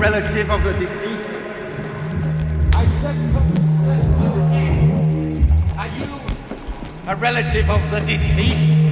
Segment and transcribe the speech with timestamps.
[0.00, 1.30] relative of the deceased.
[2.72, 3.20] I just.
[5.76, 6.20] Are you
[7.06, 8.89] a relative of the deceased?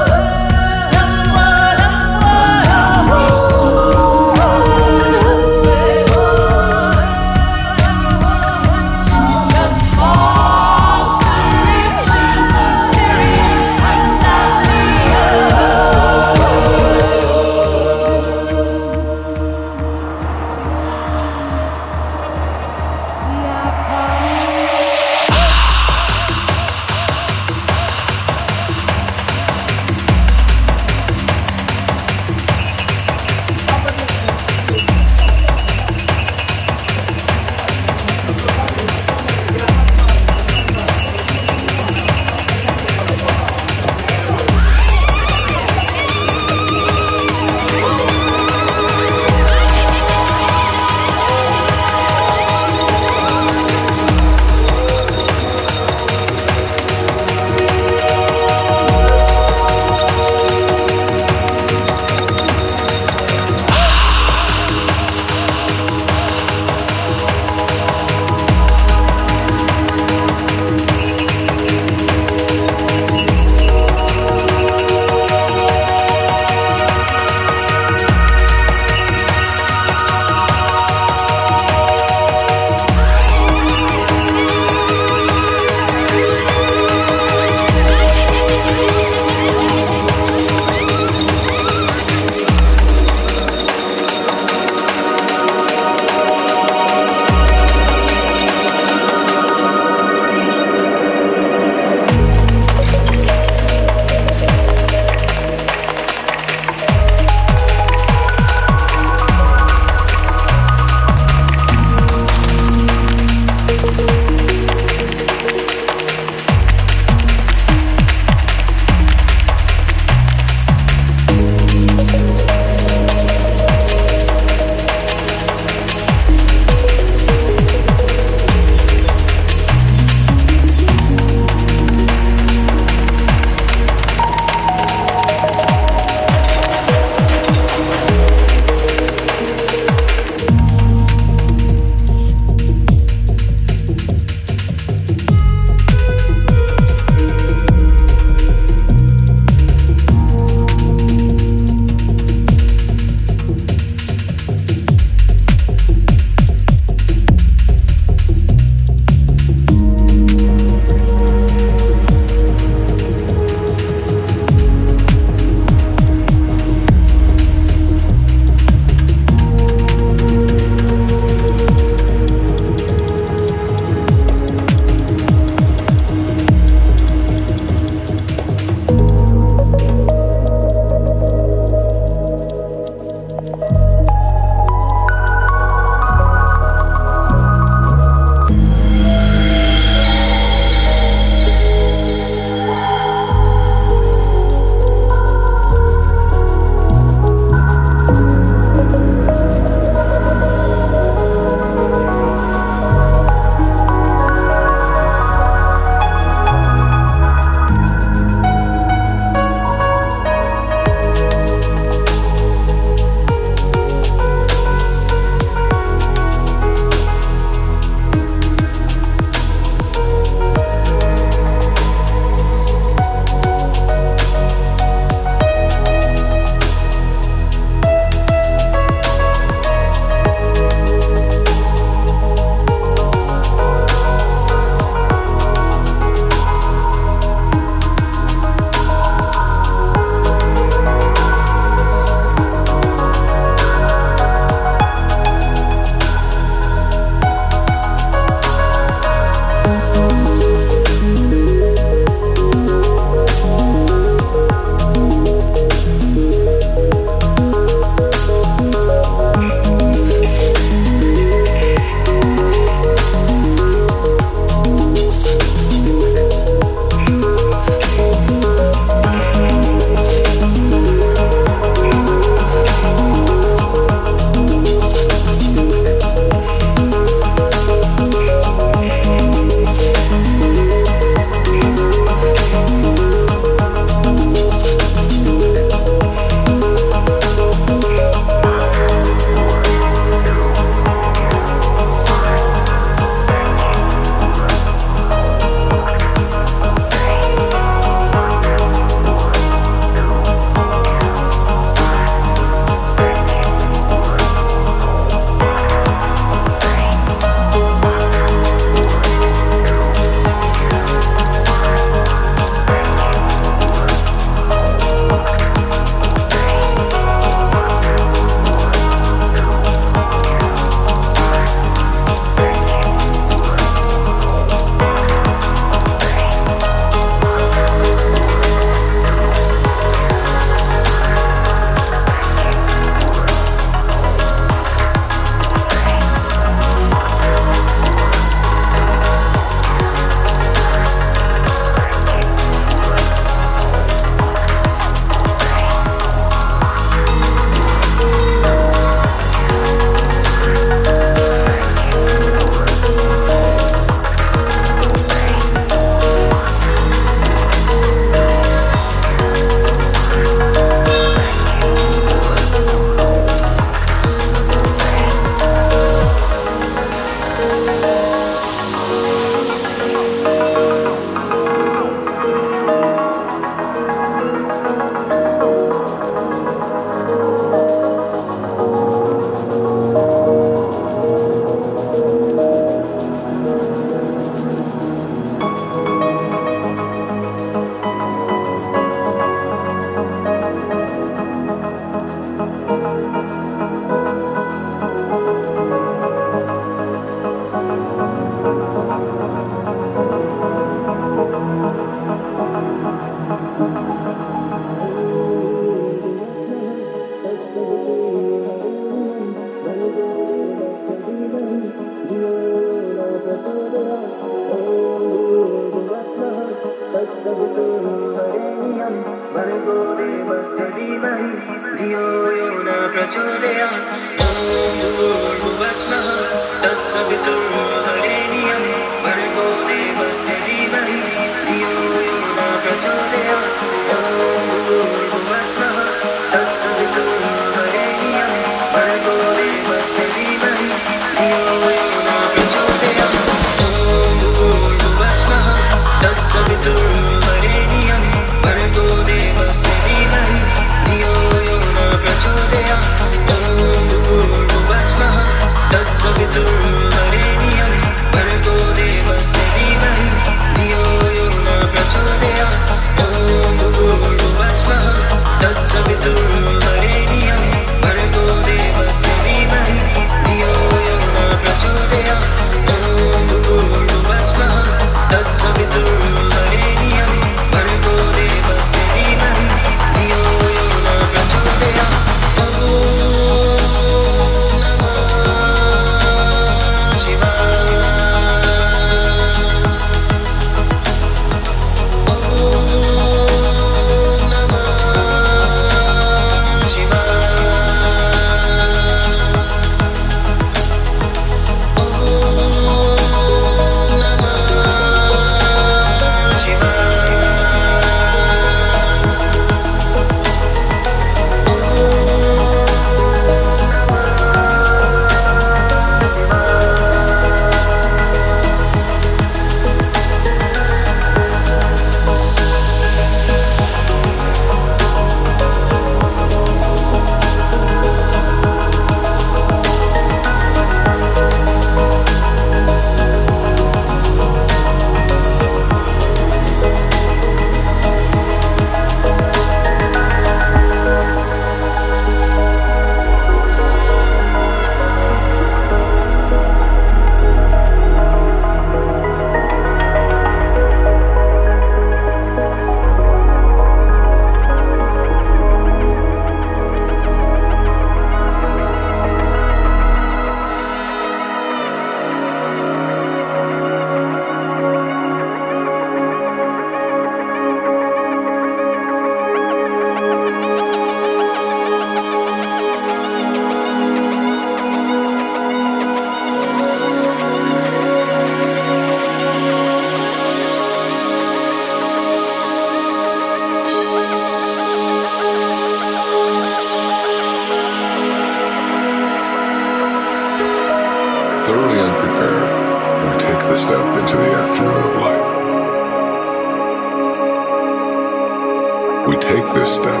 [599.28, 600.00] take this step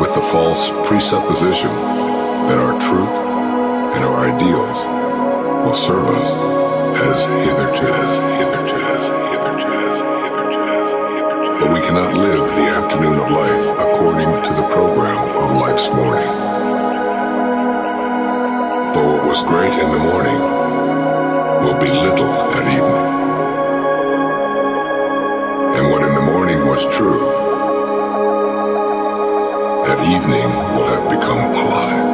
[0.00, 1.74] with the false presupposition
[2.46, 3.14] that our truth
[3.96, 4.78] and our ideals
[5.66, 6.30] will serve us
[7.02, 7.90] as hitherto.
[11.58, 16.30] But we cannot live the afternoon of life according to the program of life's morning.
[18.94, 20.38] For what was great in the morning
[21.64, 23.08] will be little at evening.
[25.76, 27.47] And what in the morning was true
[29.88, 32.07] that evening will have become alive.